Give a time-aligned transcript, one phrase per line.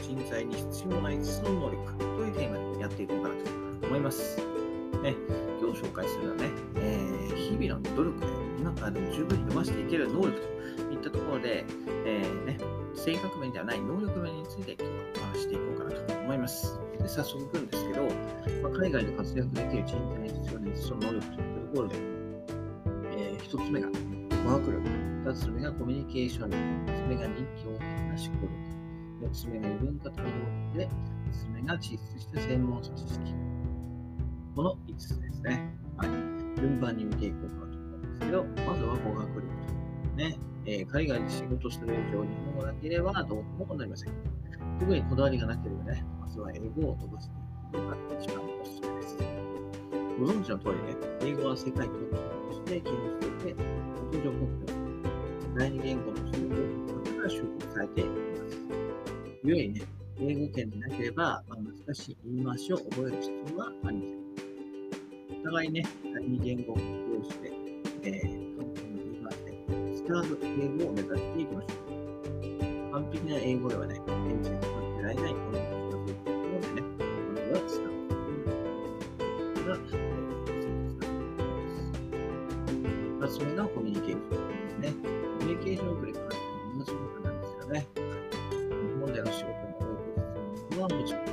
[0.00, 3.34] 人材に必要な5つの能力というテーマでやっていこうかな
[3.80, 4.38] と思います。
[5.02, 5.14] ね、
[5.60, 8.26] 今日紹介するのはね、えー、日々の努力で
[8.58, 11.64] 今からでも十分に伸ばしていける能力といったところで、
[12.04, 12.58] えー、ね、
[12.94, 16.78] 性格面ではない能力面について今日はお話していこうかなと思います。
[16.98, 18.02] で早速いくんですけど、
[18.62, 21.96] まあ、海外で活躍できる人材に必要な5つの能力といったところで、
[23.16, 23.88] えー、1つ目が
[24.44, 24.88] 語学力、
[25.24, 26.58] 2つ目がコミュニケーション力、
[26.92, 28.69] 3つ目が人気応変な思考力、
[29.20, 30.90] 4つ目が異文化対応で、5
[31.32, 33.34] つ目が地質した専門知識。
[34.56, 35.74] この5つですね。
[35.96, 36.08] はい。
[36.56, 39.46] 順番に見ていこうかと思うんですけど、まずは語学力
[40.10, 40.16] と。
[40.16, 40.38] ね。
[40.66, 44.12] えー、海外で仕事する以上、日本語なければどうともなりません。
[44.78, 49.16] 特にこだわりがなければね、まずは英語を飛ばしていくのが一番おすすめです。
[50.20, 52.16] ご存知の通りね、英語は世界トップ
[52.48, 53.62] として機能していて、
[54.12, 58.29] 通常国語、第二言語の多くの方が習得されていま
[59.42, 59.46] す。
[59.46, 59.80] 故にね、
[60.20, 65.40] 英語圏でなければ、まあ、難しい言い回しを覚える必要はありません。
[65.40, 65.82] お互いね、
[66.12, 66.80] 第二言語同
[67.24, 67.50] 士で、
[68.02, 69.56] えー、簡単な言い回しで、
[69.96, 70.48] スタート英
[70.84, 72.92] 語を目指していきましょう。
[72.92, 76.82] 完璧な英語ではね、現地で使ってられないコミュニケーションが増えているのでね、
[77.32, 77.96] まずはスター
[79.54, 84.92] トが、えー、2つ目がコミュニケーションですね。
[85.38, 86.26] コミュニケーション遅れから
[86.76, 87.99] 同じことなんですよね。
[90.80, 91.24] 日本での仕事はもちろん、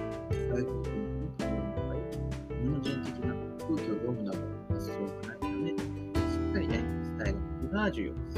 [0.50, 3.32] 外国の会話の場合、日本人的な
[3.64, 5.40] 空気を読むなどの発想がない。
[5.40, 8.38] ため、しっかりね、伝えることが重要です。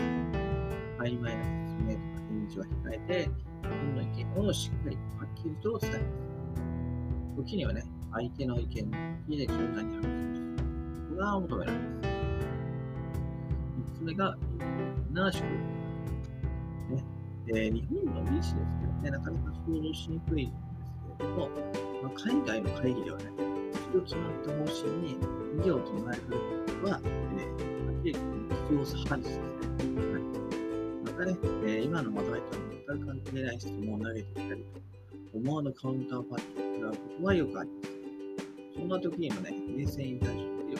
[0.99, 3.29] 曖昧な説明とか返事は控えて、
[3.63, 7.37] 自分の意見をしっかりはっきりと伝えます。
[7.37, 8.91] 時にはね、相手の意見を
[9.27, 9.47] 聞い。
[9.47, 10.03] て柔軟に話
[10.93, 12.09] すことが求められます。
[13.95, 14.37] 3つ目が、
[15.11, 15.49] な職ね、
[17.47, 20.53] えー、日本のビジネスではね、なかなか想像しにくい。
[21.23, 21.49] ども、
[22.03, 23.25] まあ、海外の会議ではね、
[23.71, 25.17] 一度決まった方針に
[25.59, 29.43] 異議を唱えることは、えー、はっきり必要さ反ですね。
[29.43, 30.23] はい、
[31.05, 32.41] またね、えー、今の話題とは
[32.87, 37.89] 全く関係ない質問を投げてきたりと、思わぬカウンターパッチを食らうことはよくあります。
[38.75, 40.77] そんな時にもね、冷静に対処できる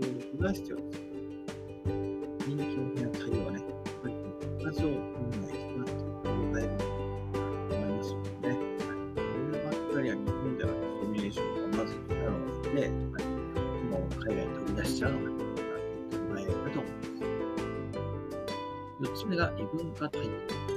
[0.00, 0.06] 協
[0.38, 1.00] 力が必要です。
[2.46, 2.89] 人気を
[12.74, 12.90] で、はい、
[13.90, 15.36] もう海外に飛び出しちゃうのが考
[16.38, 17.20] えるかと思います。
[19.00, 20.70] 4つ目が異文化対応ですね。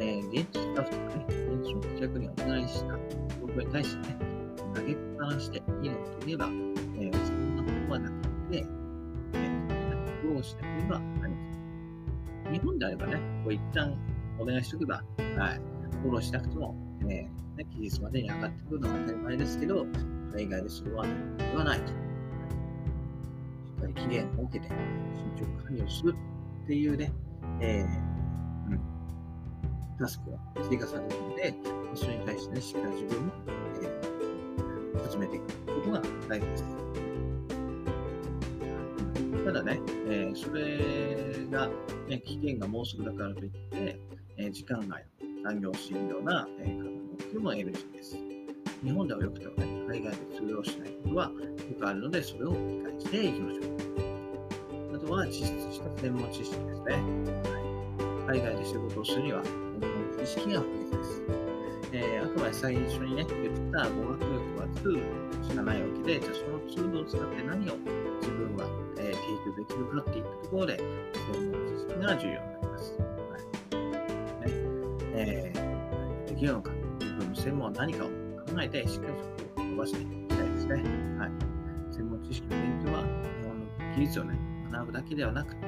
[0.00, 4.18] えー、現地スタッフとかね、現地の顧客にお願いしたことに対してね、
[4.74, 8.14] 投げっぱなしでいいのといえば、えー、そんなことはなく
[8.50, 8.66] て、
[9.32, 11.46] えー、苦労しなければなりま
[12.44, 12.52] せん。
[12.52, 13.96] 日本であればね、こう一旦
[14.38, 15.60] お願いしておけば、はい、
[16.02, 16.74] フォローしなくても、
[17.08, 19.84] えー、ね、期日までに上がってくるのは当たり前ですけど、
[20.32, 21.04] 海外でそれは
[21.38, 21.88] 言わないと。
[21.88, 26.14] しっかり期限を設けて、進捗管理をする
[26.64, 27.12] っていうね、
[27.60, 28.80] えー、うん、
[29.98, 31.54] タスクが追加されるので、
[31.94, 33.32] それに対してね、しっかり自分も、
[33.82, 36.64] えー、進めていくことが大事です。
[39.44, 40.78] ただね、えー、それ
[41.50, 41.68] が、
[42.08, 43.98] ね、期限がもうすぐだからといって、
[44.36, 45.04] えー、時間外
[45.42, 48.16] 残業しているような、えー、方のっても NG です。
[48.84, 51.32] 日本ではよくてもね、海外で通用しないことはよ
[51.78, 53.62] くあるので、それを理解していきましょ
[54.92, 54.96] う。
[54.96, 56.94] あとは、実質した専門知識ですね。
[58.26, 61.22] はい、海外で仕事をするには、専門知識が不可欠です。
[61.90, 67.76] えー、あくまで最初にね、言った語学力はツールしかないわけで、じゃあそのツールを使って何を
[68.20, 68.66] 自分は、
[68.98, 72.92] えー、提供できるかっていったところで、専門知識が重要になります。
[72.92, 76.70] はいねえー、できるのか、
[77.38, 79.14] 専門は何かを考えて、しっかり
[79.56, 80.74] そこばしていきたいですね。
[81.18, 81.30] はい。
[81.92, 83.06] 専門知識の勉強は日
[83.46, 84.38] 本の技術をね、
[84.70, 85.66] 学ぶだけではなくて、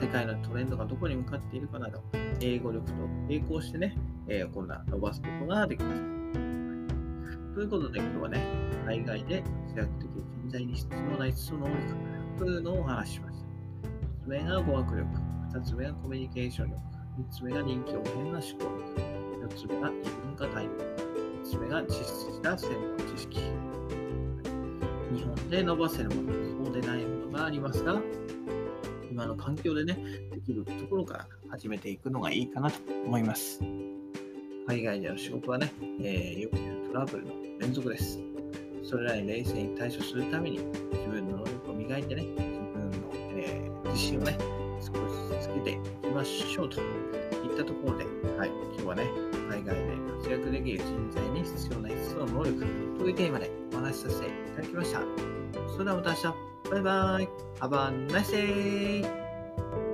[0.00, 2.02] 世界のトレンドがどこに向かっているかなど、
[2.40, 2.92] 英語力と
[3.28, 3.96] 並行してね、
[4.28, 6.02] えー、今度は伸ばすことができます。
[7.54, 8.46] ということで今日はね、
[8.84, 11.78] 海外で活躍できる人材に必要な5つの能力
[12.38, 13.46] というのをお話ししました。
[13.86, 15.08] 1つ目が語学力、
[15.54, 16.80] 2つ目がコミュニケーション力、
[17.18, 18.64] 3つ目が人気応変な思考
[18.94, 19.16] 力、
[19.46, 19.92] 4つ目が異
[20.26, 20.70] 文化対応、
[21.50, 23.38] つ目が実質した専門知識。
[25.14, 28.00] 日本で伸ばせるもの、そうでないものがありますが、
[29.10, 29.94] 今の環境でね、
[30.32, 33.60] できるところから始めていくのがいいかなと思います。
[34.66, 35.72] 海外での仕事はね、
[36.02, 36.62] えー、よくる
[36.92, 38.18] トラブルの連続です。
[38.82, 42.96] それらに冷静に対処するために、自分の能力を磨いてね、自分の、
[43.36, 44.36] えー、自信をね、
[44.86, 44.98] 少し
[45.28, 46.84] ずつつけていきましょうとい
[47.54, 48.04] ったところで、
[48.38, 49.04] はい、今日はね、
[49.50, 52.64] 海外で活躍できる人材に必要な5つの能力
[52.98, 55.00] というテーマでお話しさせていただきました。
[55.72, 56.24] それではまた明日、
[56.70, 57.28] バイバイ
[57.60, 59.85] !Have a nice day!